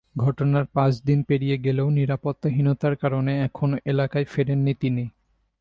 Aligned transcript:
ঘটনার 0.15 0.65
পাঁচ 0.65 0.93
দিন 1.01 1.19
পেরিয়ে 1.23 1.57
গেলেও 1.57 1.87
নিরাপত্তাহীনতার 1.89 2.95
কারণে 2.95 3.33
এখনো 3.43 3.77
এলাকায় 3.85 4.25
ফেরেননি 4.25 4.73
তিনি। 4.73 5.03